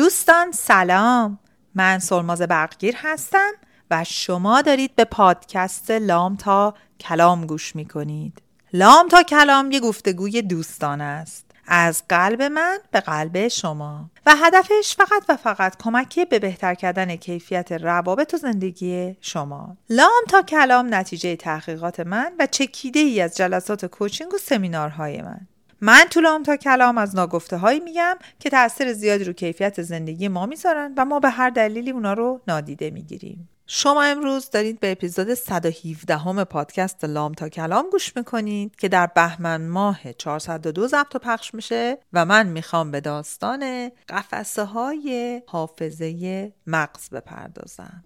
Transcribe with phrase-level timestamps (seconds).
[0.00, 1.38] دوستان سلام.
[1.74, 3.50] من سلماز برقگیر هستم
[3.90, 8.42] و شما دارید به پادکست لام تا کلام گوش می کنید
[8.72, 11.46] لام تا کلام یه گفتگوی دوستان است.
[11.66, 14.10] از قلب من به قلب شما.
[14.26, 19.76] و هدفش فقط و فقط کمکی به بهتر کردن کیفیت روابط و زندگی شما.
[19.90, 25.46] لام تا کلام نتیجه تحقیقات من و چکیده ای از جلسات کوچینگ و سمینارهای من.
[25.80, 30.46] من لام تا کلام از ناگفته هایی میگم که تاثیر زیادی رو کیفیت زندگی ما
[30.46, 33.48] می‌ذارن و ما به هر دلیلی اونا رو نادیده می‌گیریم.
[33.66, 39.06] شما امروز دارید به اپیزود 117 همه پادکست لام تا کلام گوش می‌کنید که در
[39.06, 46.52] بهمن ماه 402 ضبط و پخش میشه و من می‌خوام به داستان قفسه های حافظه
[46.66, 48.04] مغز بپردازم.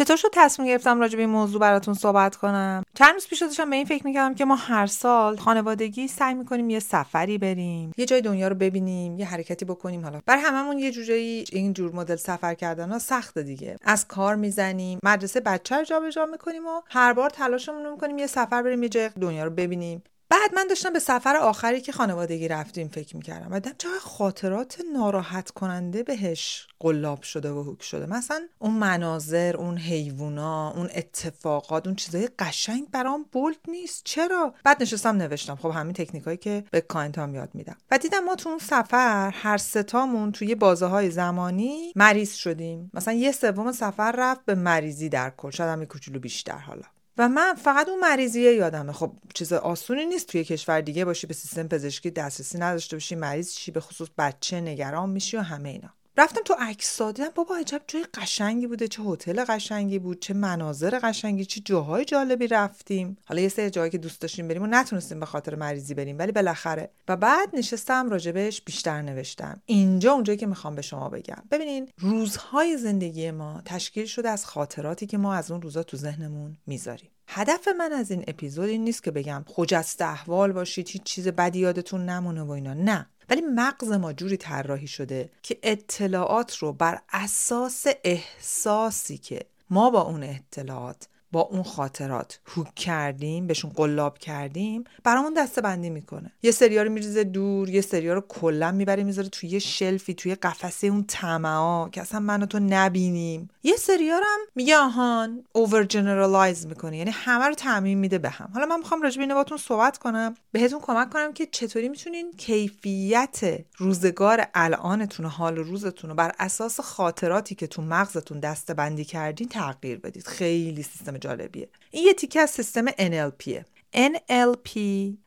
[0.00, 3.70] چطور شد تصمیم گرفتم راجع به این موضوع براتون صحبت کنم؟ چند روز پیش داشتم
[3.70, 8.06] به این فکر می‌کردم که ما هر سال خانوادگی سعی می‌کنیم یه سفری بریم یه
[8.06, 10.02] جای دنیا رو ببینیم یه حرکتی بکنیم.
[10.02, 13.76] حالا برای هممون یه جوری این جور مدل سفر کردن ها سخته دیگه.
[13.82, 18.26] از کار می‌زنیم مدرسه بچه رو جابجا می‌کنیم و هر بار تلاشمون رو می‌کنیم یه
[18.26, 20.02] سفر بریم یه جای دنیا رو ببینیم.
[20.30, 25.50] بعد من داشتم به سفر آخری که خانوادگی رفتیم فکر می‌کردم و چقدر خاطرات ناراحت
[25.50, 28.06] کننده بهش قلاب شده و حک شده.
[28.06, 34.02] مثلا اون مناظر اون حیوونا اون اتفاقات اون چیزای قشنگ برام بولد نیست.
[34.04, 35.56] چرا؟ بعد نشستم نوشتم.
[35.56, 37.76] خب همین تکنیکایی که به کاینتام یاد میدم.
[37.90, 42.90] و دیدم ما تو اون سفر هر ستامون توی بازه های زمانی مریض شدیم.
[42.94, 45.50] مثلا یه سوم سفر رفت به مریضی در کل.
[45.50, 46.82] شاید هم کوچولو بیشتر حالا.
[47.20, 48.92] و من فقط اون مریضیه یادمه.
[48.92, 53.52] خب چیز آسونی نیست توی کشور دیگه باشی به سیستم پزشکی دسترسی نداشته باشی مریض
[53.54, 55.94] چی؟ به خصوص بچه نگران میشی و همه اینا.
[56.20, 60.98] رفتم تو عکس دیدم بابا عجب جای قشنگی بوده چه هتل قشنگی بود چه مناظر
[61.02, 63.18] قشنگی چه جاهای جالبی رفتیم.
[63.26, 66.32] حالا یه سری جایی که دوست داشتیم بریم و نتونستیم به خاطر مریضی بریم ولی
[66.32, 66.90] بالاخره.
[67.08, 69.62] و بعد نشستم راجبش بیشتر نوشتم.
[69.66, 71.42] اینجا اونجایی که می‌خوام به شما بگم.
[71.50, 76.56] ببینین روزهای زندگی ما تشکیل شده از خاطراتی که ما از اون روزا تو ذهنمون
[76.66, 77.10] می‌ذاریم.
[77.28, 81.58] هدف من از این اپیزود این نیست که بگم خجسته احوال باشید هیچ چیز بدی
[81.58, 82.74] یادتون نمونه و اینا.
[82.74, 83.06] نه.
[83.30, 90.00] ولی مغز ما جوری طراحی شده که اطلاعات رو بر اساس احساسی که ما با
[90.00, 96.32] اون اطلاعات با اون خاطرات هوک کردیم بهشون قلاب کردیم برامون دسته بندی می‌کنه.
[96.42, 100.34] یه سریا رو میریزه دور یه سریا رو کلا می‌بره می‌ذاره توی یه شلفی توی
[100.34, 103.48] قفسه اون طمعا که اصلا منو تو نبینیم.
[103.62, 106.96] یه سریا رو هم میگه آهان اوور جنرالایز می‌کنه.
[106.96, 108.50] یعنی همه رو تعمیم میده به هم.
[108.54, 110.34] حالا من می‌خوام راجع به باتون صحبت کنم.
[110.52, 117.54] بهتون کمک کنم که چطوری می‌تونین کیفیت روزگار الانتون حال روزتون رو بر اساس خاطراتی
[117.54, 120.26] که تو مغزتون دسته بندی کردین تغییر بدید.
[120.26, 121.68] خیلی سیستم جالبیه.
[121.90, 123.62] این یه تیکه از سیستم NLP
[123.96, 124.78] NLP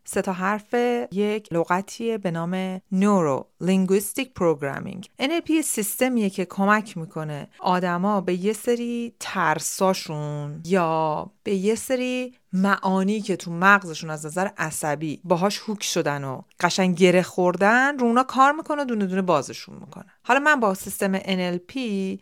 [0.06, 0.74] سه تا حرف
[1.12, 3.46] یک لغتیه به نام Neuro.
[3.64, 5.06] Linguistic Programming.
[5.22, 13.22] NLP سیستمیه که کمک می‌کنه آدما به یه سری ترساشون یا به یه سری معانی
[13.22, 18.24] که تو مغزشون از نظر عصبی باهاش هوک شدن و قشنگ گره خوردن رو اونا
[18.24, 21.74] کار می‌کنه دونه دونه بازشون می‌کنه حالا من با سیستم NLP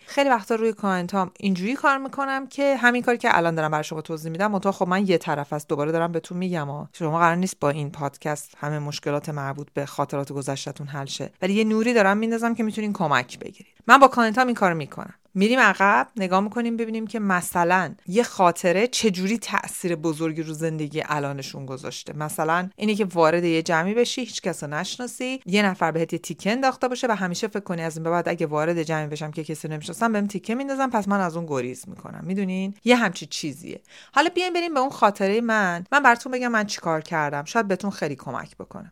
[0.06, 3.84] خیلی وقتا روی client ام اینجوری کار می‌کنم که همین کاری که الان دارم برای
[3.84, 7.20] شما توضیح میدم منتها خب من یه طرف است دوباره دارم بهتون میگم و شما
[7.20, 11.64] قرار نیست با این پادکست همه مشکلات مربوط به خاطرات گذشتهتون حل شه ولی یه
[11.64, 13.74] نوری دارم میندازم که می‌تونین کمک بگیرید.
[13.88, 15.14] من با client ام این کارو می‌کنم.
[15.34, 21.66] میریم عقب نگاه می‌کنیم ببینیم که مثلا یه خاطره چجوری تاثیر بزرگی رو زندگی الانشون
[21.66, 22.18] گذاشته.
[22.18, 26.20] مثلا اینی که وارد یه جمعی بشی هیچ کس رو نشناسی یه نفر بهت یه
[26.20, 29.32] تیکه انداخته باشه و همیشه فکر کنی از این به بعد اگه وارد جمعی بشم
[29.32, 32.22] که کسی نمی‌شناسم بهم تیکه میندازن پس من از اون گریز می‌کنم.
[32.24, 33.82] می‌دونین؟ یه همچی چیزیه.
[34.14, 35.86] حالا بیاین بریم به اون خاطره من.
[35.92, 37.46] من براتون بگم من چیکار کردم.
[37.46, 38.92] شاید بهتون خیلی کمک بکنه.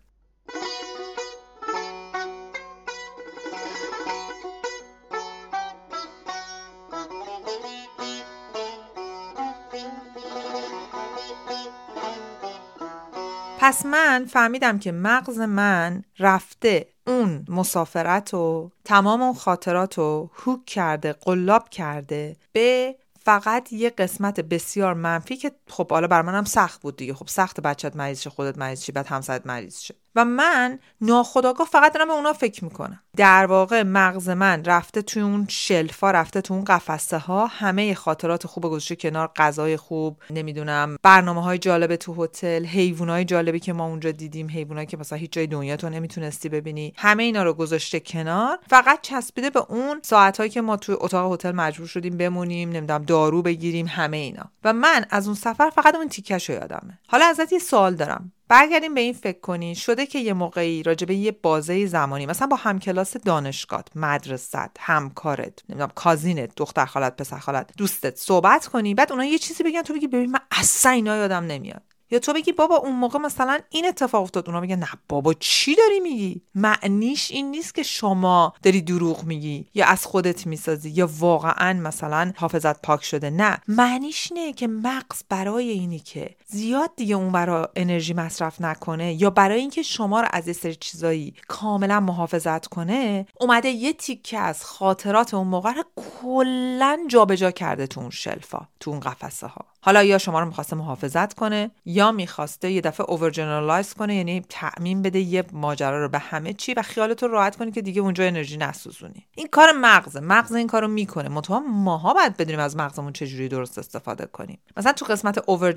[13.70, 20.66] پس من فهمیدم که مغز من رفته اون مسافرت و تمام اون خاطرات رو هوک
[20.66, 22.96] کرده قلاب کرده به
[23.26, 27.14] فقط یه قسمت بسیار منفی که خب حالا بر منم سخت بود دیگه.
[27.14, 29.96] خب سخت بچت مریض شه خودت مریض شی بعد همسرت مریض شه.
[30.16, 33.00] و من ناخداگاه فقط دارم به اونا فکر می‌کنم.
[33.18, 38.48] در واقع مغز من رفته توی اون شلفا رفته تو اون قفسه ها همه خاطرات
[38.48, 43.74] خوب گذاشته کنار غذای خوب نمی‌دونم برنامه های جالب تو هتل حیوانات های جالبی که
[43.74, 46.94] ما اونجا دیدیم حیوانایی که مثلا هیچ جای دنیا تو نمی‌تونستی ببینی.
[46.98, 48.60] همه اینا رو گذاشته کنار.
[48.70, 53.04] فقط چسبیده به اون ساعت هایی که ما توی اتاق هتل مجبور شدیم بمونیم نمی‌دونم
[53.04, 54.44] دارو بگیریم همه اینا.
[54.64, 57.00] و من از اون سفر فقط اون تیکش رو یادمه.
[57.08, 58.32] حالا ازت یه سوال دارم.
[58.50, 62.56] برگردیم به این فکر کنی شده که یه موقعی راجبه یه بازه زمانی مثلا با
[62.56, 69.26] همکلاس دانشگاه مدرسه همکارت نمی‌دونم کازینت دختر خالت پسر خالت دوستت صحبت کنی بعد اونا
[69.26, 71.99] یه چیزی بگن تو بگی ببین من اصلا اینا یادم نمیاد.
[72.12, 75.76] یا تو بگی بابا اون موقع مثلا این اتفاق افتاد اونا میگن نه بابا چی
[75.76, 81.10] داری میگی؟ معنیش این نیست که شما داری دروغ میگی یا از خودت می‌سازی یا
[81.20, 83.58] واقعا مثلا حافظت پاک شده نه.
[83.68, 89.30] معنیش نه که مغز برای اینی که زیاد دیگه اون برا انرژی مصرف نکنه یا
[89.30, 94.66] برای اینکه شما رو از یه سری چیزایی کاملا محافظت کنه اومده یه تیکه از
[94.66, 100.04] خاطرات اون موقع رو کلا جابجا کرده تو اون شلفا تو اون قفسه ها حالا
[100.04, 105.20] یا شما رو می‌خواسته محافظت کنه یا می‌خواسته یه دفعه اوور کنه یعنی تعمین بده
[105.20, 109.28] یه ماجرا رو به همه چی و خیالتو راحت کنی که دیگه اونجا انرژی نسوزونی.
[109.36, 110.20] این کار مغزه.
[110.20, 111.30] مغز این کارو می‌کنه.
[111.30, 114.60] متأ ماها باید بدونیم از مغزمون چجوری درست استفاده کنیم.
[114.78, 115.72] مثلا تو قسمت اوور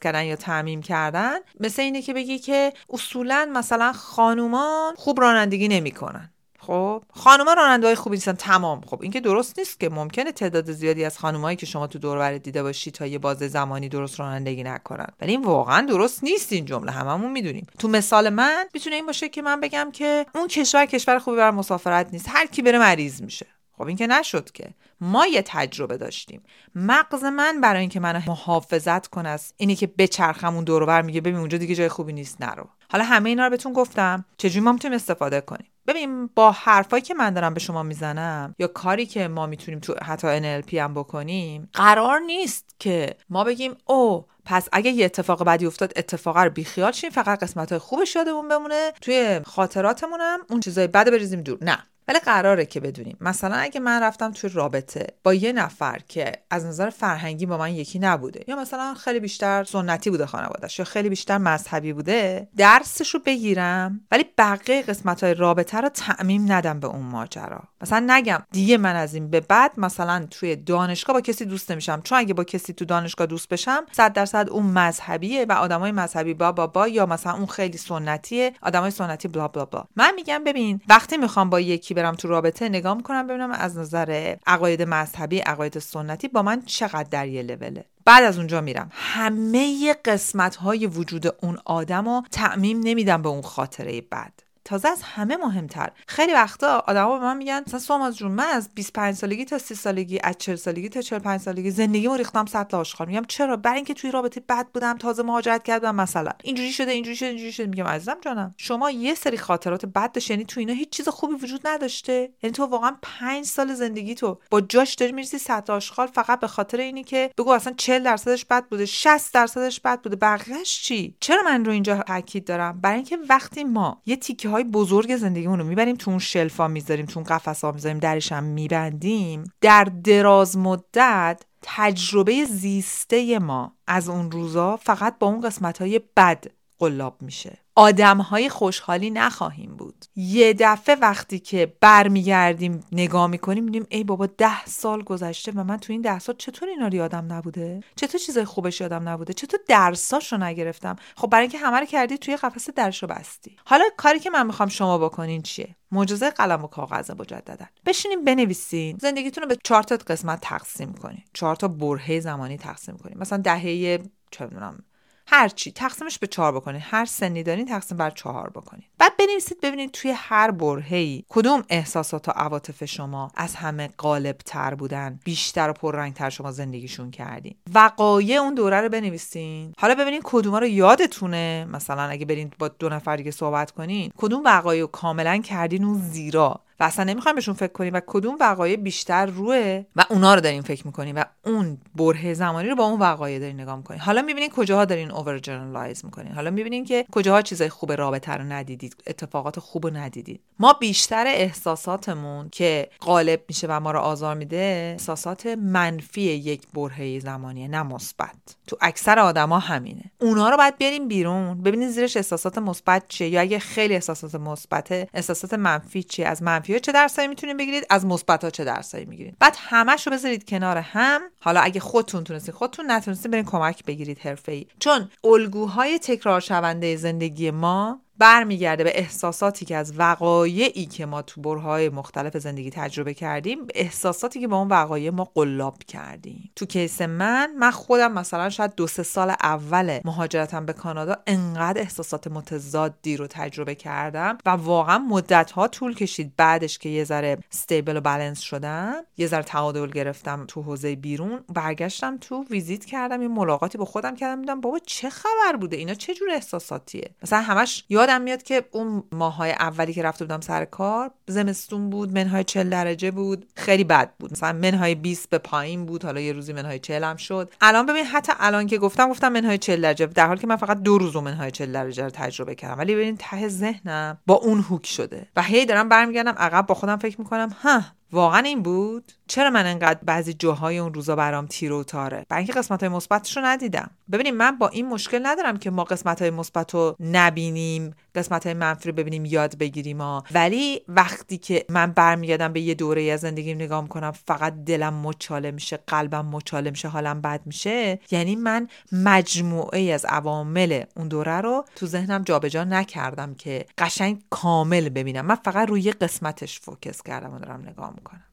[0.00, 6.30] کردن یا تعمیم کردن مثل اینه که بگی که اصولا مثلا خانومان خوب رانندگی نمی‌کنن.
[6.60, 8.80] خب خانوما راننده خوبی نیستن تمام.
[8.80, 12.38] خب این که درست نیست که ممکنه تعداد زیادی از خانمایی که شما تو دور
[12.38, 15.08] دیده باشی تا یه بازه زمانی درست رانندگی نکنن.
[15.20, 17.66] ولی این واقعا درست نیست این جمله هممون می‌دونیم.
[17.78, 21.50] تو مثال من می‌تونه این باشه که من بگم که اون کشور کشور خوبی بر
[21.50, 22.26] مسافرت نیست.
[22.28, 23.46] هر کی بره مریض میشه.
[23.78, 24.74] خب این که نشد که.
[25.00, 26.42] ما یه تجربه داشتیم.
[26.74, 30.64] مغز من برای اینکه منو محافظت کنه از اینی که بچرخم اون
[31.02, 32.68] میگه ببین اونجا دیگه جای خوبی نیست نرو.
[32.92, 34.24] حالا همه اینا رو بهتون گفتم.
[34.36, 38.66] چجوری ما می‌تونیم استفاده کنیم؟ ببین با حرفایی که من دارم به شما می‌زنم یا
[38.66, 44.26] کاری که ما می‌تونیم تو حتی NLP هم بکنیم قرار نیست که ما بگیم او
[44.44, 48.48] پس اگه یه اتفاق بدی افتاد اتفاق رو بیخیال شیم فقط قسمت های خوبش یادمون
[48.48, 51.58] بمونه توی خاطراتمونم اون چیزای بد بریزیم دور.
[51.62, 51.78] نه.
[52.10, 53.16] ولی قراره که بدونیم.
[53.20, 57.74] مثلا اگه من رفتم توی رابطه با یه نفر که از نظر فرهنگی با من
[57.74, 63.14] یکی نبوده یا مثلا خیلی بیشتر سنتی بوده خانوادش یا خیلی بیشتر مذهبی بوده درسش
[63.14, 67.62] رو بگیرم ولی بقیه قسمت های رابطه رو تعمیم ندم به اون ماجرا.
[67.80, 72.00] مثلا نگم دیگه من از این به بعد مثلا توی دانشگاه با کسی دوست نمیشم.
[72.04, 76.34] چون اگه با کسی تو دانشگاه دوست بشم صد درصد اون مذهبیه و آدمای مذهبی
[76.34, 79.84] با با با یا مثلا اون خیلی سنتیه آدمای سنتی بلا بلا بلا.
[79.96, 84.36] من میگم ببین وقتی می‌خوام با یکی برم تو رابطه نگاه می‌کنم ببینم از نظر
[84.46, 88.88] عقاید مذهبی عقاید سنتی با من چقدر در یه لوله بعد از اونجا میرم.
[88.92, 94.32] همه قسمت های وجود اون آدم رو تعمیم نمیدم به اون خاطره بد
[94.64, 95.90] تازه از همه مهمتر.
[96.06, 99.74] خیلی وقتا آدما به من میگن مثلا سوماز جون من از 25 سالگی تا 30
[99.74, 103.08] سالگی از 40 سالگی تا 45 سالگی زندگیمو ریختم سطل آشغال.
[103.08, 106.30] میگم چرا؟ برای اینکه توی رابطه بد بودم تازه مهاجرت کردم مثلا.
[106.42, 107.66] اینجوری شده اینجوری شده اینجوری شده.
[107.66, 111.34] میگم عزیزم جانم شما یه سری خاطرات بد داشتی یعنی تو اینا هیچ چیز خوبی
[111.34, 112.30] وجود نداشته.
[112.42, 116.46] یعنی تو واقعا 5 سال زندگی تو با جاش داری می‌رسی سطل آشغال فقط به
[116.46, 120.16] خاطر اینی که بگو اصلا 40 درصدش بد بوده 60 درصدش بد بوده.
[120.16, 124.64] بقیه‌اش چی؟ چرا من رو اینجا تاکید دارم؟ برای اینکه وقتی ما یه تیکه های
[124.64, 129.52] بزرگ زندگیمون رو می‌بریم تو اون شلفا می‌ذاریم تو اون قفسا می‌ذاریم درش هم میبندیم.
[129.60, 136.44] در دراز مدت تجربه زیسته ما از اون روزا فقط با اون قسمت های بد
[136.80, 137.58] قلاب میشه.
[137.74, 140.04] آدم های خوشحالی نخواهیم بود.
[140.16, 145.76] یه دفعه وقتی که برمیگردیم نگاه می‌کنیم میدیم ای بابا ده سال گذشته و من
[145.76, 149.60] تو این ده سال چطور اینا رو یادم نبوده؟ چطور چیزای خوبش یادم نبوده؟ چطور
[149.68, 153.56] درساشو نگرفتم؟ خب برای اینکه همه رو کردی توی قفس درشو بستی.
[153.64, 158.98] حالا کاری که من می‌خوام شما بکنین چیه؟ معجزه قلم و کاغذ مجددا بشینیم بنویسین.
[159.00, 161.22] زندگیتون رو به چهار قسمت تقسیم کنین.
[161.32, 163.18] چهار تا برهه زمانی تقسیم کنین.
[163.18, 164.84] مثلا دهه چه می‌دونم
[165.32, 169.60] هر چی تقسیمش به چهار بکنید هر سنی دارین تقسیم بر چهار بکنید بعد بنویسید
[169.60, 175.70] ببینید توی هر برهه‌ای کدوم احساسات و عواطف شما از همه غالب تر بودن بیشتر
[175.70, 177.54] و پررنگتر شما زندگیشون کردین.
[177.74, 179.74] وقایع اون دوره رو بنویسین.
[179.78, 181.66] حالا ببینید کدوم رو یادتونه.
[181.72, 186.60] مثلا اگه برین با دو نفر دیگه صحبت کنین کدوم وقایع کاملا کردین اون زیرا؟
[186.80, 190.62] و اصلا نمی‌خوایم بهشون فکر کنیم و کدوم وقایع بیشتر روه و اونا رو داریم
[190.62, 194.00] فکر می‌کنیم و اون بره زمانی رو با اون وقایع دارین نگاه می‌کنین.
[194.00, 196.32] حالا می‌بینین کجاها دارین اوور جنرالایز می‌کنین.
[196.32, 200.40] حالا می‌بینین که کجاها چیزای خوب رابطه رو ندیدید اتفاقات خوب رو ندیدید.
[200.58, 207.18] ما بیشتر احساساتمون که غالب میشه و ما رو آزار میده احساسات منفی یک برهه
[207.18, 208.56] زمانیه نه مثبت.
[208.66, 210.04] تو اکثر آدما همینه.
[210.20, 211.62] اونا رو باید بیاریم بیرون.
[211.62, 216.69] ببینید زیرش احساسات مثبت چیه یا اگه خیلی احساسات مثبت احساسات منفی چیه؟ از منفی
[216.72, 219.36] ها چه درسایی می‌تونید بگیرید از مثبت ها چه درسایی می‌گیرید.
[219.38, 221.20] بعد همش رو بذارید کنار هم.
[221.40, 224.66] حالا اگه خودتون تونستید خودتون نتونستید برین کمک بگیرید حرفه‌ای.
[224.78, 231.40] چون الگوهای تکرار شونده زندگی ما برمیگرده به احساساتی که از وقایعی که ما تو
[231.40, 236.50] برهای مختلف زندگی تجربه کردیم احساساتی که با اون وقایع ما قلاب کردیم.
[236.56, 241.80] تو کیس من من خودم مثلا شاید دو سه سال اول مهاجرتم به کانادا انقدر
[241.80, 247.38] احساسات متضادی رو تجربه کردم و واقعا مدت ها طول کشید بعدش که یه ذره
[247.52, 253.22] استیبل و بالانس شدم یه ذره تعادل گرفتم تو حوزه بیرون برگشتم تو ویزیت کردم
[253.22, 257.40] یه ملاقاتی با خودم کردم دیدم بابا چه خبر بوده؟ اینا چه جور احساساتیه؟ مثلا
[257.40, 262.12] همش یاد یادم میاد که اون ماهای اولی که رفته بودم سر کار زمستون بود
[262.12, 264.32] منهای 40 درجه بود خیلی بد بود.
[264.32, 267.52] مثلا منهای 20 به پایین بود حالا یه روزی منهای 40 هم شد.
[267.60, 270.06] الان ببین حتی الان که گفتم گفتم منهای 40 درجه.
[270.06, 272.78] در حالی که من فقط دو روز منهای 40 درجه رو تجربه کردم.
[272.78, 275.26] ولی ببین ته ذهنم با اون هوک شده.
[275.36, 279.66] و هی دارم برمیگردم عقب با خودم فکر می‌کنم ها واقعا این بود؟ چرا من
[279.66, 283.42] انقدر بعضی جاهای اون روزا برام تیر و تاره؟ برای اینکه قسمت های مثبتش رو
[283.44, 283.90] ندیدم.
[284.12, 288.54] ببینیم من با این مشکل ندارم که ما قسمت های مثبت رو نبینیم قسمت های
[288.54, 293.20] منفی رو ببینیم یاد بگیریم ها ولی وقتی که من برمیگردم به یه دوره از
[293.20, 298.00] زندگیم نگاه می‌کنم فقط دلم مچاله میشه قلبم مچاله میشه حالم بد میشه.
[298.10, 304.88] یعنی من مجموعه از عوامل اون دوره رو تو ذهنم جابجا نکردم که قشنگ کامل
[304.88, 305.26] ببینم.
[305.26, 308.29] من فقط روی قسمتش فوکس کردم و دارم نگاه می‌کنم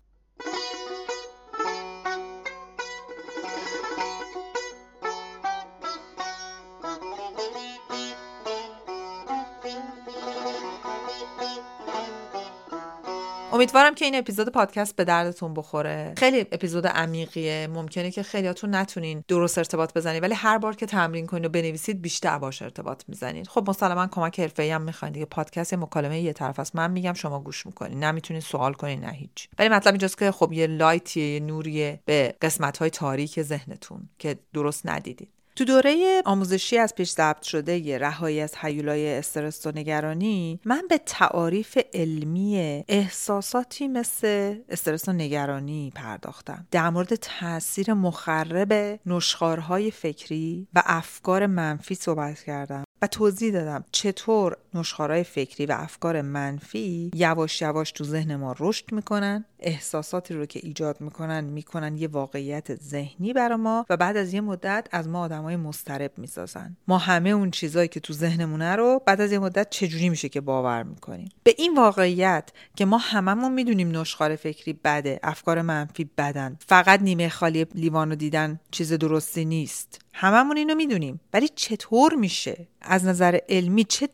[13.54, 16.14] امیدوارم که این اپیزود پادکست به دردتون بخوره.
[16.18, 17.68] خیلی اپیزود عمیقیه.
[17.68, 22.02] ممکنه که خیلیاتون نتونین درست ارتباط بزنید ولی هر بار که تمرین کنید و بنویسید
[22.02, 25.26] بیشتر باش ارتباط می‌زنید خب مسلما کمک حرفه‌ای هم می‌خواین دیگه.
[25.26, 26.76] پادکست مکالمه یه طرف است.
[26.76, 29.50] من میگم شما گوش می‌کنید نمی‌تونید سوال کنید نه هیچ.
[29.60, 34.38] ولی مطلب اینجاست که خب یه لایتیه یه نوریه به قسمت های تاریک ذهنتون که
[34.54, 40.60] درست ندیدید تو دوره آموزشی از پیش ضبط شده رهایی از حیولای استرس و نگرانی
[40.66, 46.68] من به تعاریف علمی احساساتی مثل استرس و نگرانی پرداختم.
[46.72, 54.58] در مورد تاثیر مخرب نشخارهای فکری و افکار منفی صحبت کردم و توضیح دادم چطور
[54.80, 60.60] نشخارهای فکری و افکار منفی یواش یواش تو ذهن ما رشد می‌کنن احساساتی رو که
[60.64, 65.22] ایجاد می‌کنن می‌کنن یه واقعیت ذهنی برا ما و بعد از یه مدت از ما
[65.22, 66.78] آدمای مسترب می‌سازن.
[66.88, 70.42] ما همه اون چیزایی که تو ذهنمونه رو بعد از یه مدت چجوری میشه که
[70.42, 76.58] باور می‌کنیم؟ به این واقعیت که ما هممون می‌دونیم نشخار فکری بده افکار منفی بدن.
[76.68, 80.02] فقط نیمه خالی لیوانو دیدن چیز درستی نیست.
[80.14, 81.20] هممون اینو می‌دونیم.
[81.34, 84.10] ولی چطور میشه؟ از نظر علمی چه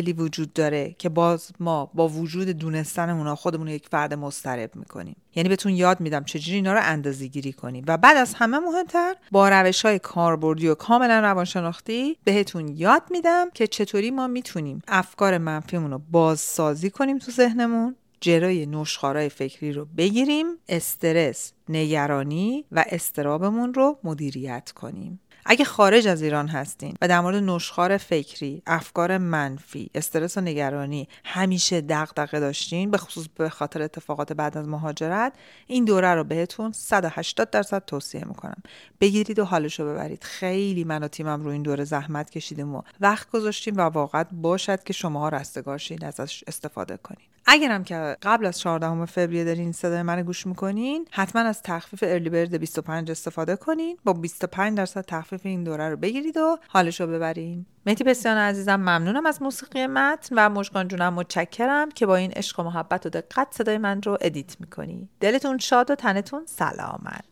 [0.00, 5.16] دلایلی وجود داره که باز ما با وجود دونستن اونا خودمون یک فرد مسترب می‌کنیم.
[5.34, 7.84] یعنی بهتون یاد میدم چجوری اینا رو اندازه گیری کنیم.
[7.86, 13.50] و بعد از همه مهمتر با روش های کاربردی و کاملا روانشناختی بهتون یاد میدم
[13.54, 19.86] که چطوری ما می‌تونیم افکار منفیمون رو بازسازی کنیم تو ذهنمون جلوی نشخارای فکری رو
[19.96, 25.20] بگیریم استرس نگرانی و استرابمون رو مدیریت کنیم.
[25.50, 31.08] اگه خارج از ایران هستین و در مورد نشخار فکری، افکار منفی، استرس و نگرانی
[31.24, 35.32] همیشه دغدغه داشتین به خصوص به خاطر اتفاقات بعد از مهاجرت
[35.66, 38.62] این دوره رو بهتون 180 درصد توصیه می‌کنم.
[39.00, 40.24] بگیرید و حالش رو ببرید.
[40.24, 44.82] خیلی من و تیمم رو این دوره زحمت کشیدیم و وقت گذاشتیم و واقعا باشد
[44.82, 50.22] که شماها رستگار ازش استفاده کنید اگرم که قبل از 14 فوریه دارین صدای من
[50.22, 53.98] گوش می‌کنین حتما از تخفیف early bird 25 استفاده کنین.
[54.04, 57.66] با 25 درصد تخفیف این دوره رو بگیرید و حالش رو ببرین.
[57.86, 62.60] مهدی بسیار عزیزم ممنونم از موسیقی متن و مشکان جونم متشکرم که با این عشق
[62.60, 65.08] و محبت و دقت صدای من رو edit می‌کنی.
[65.20, 67.24] دلتون شاد و تنتون سلامت.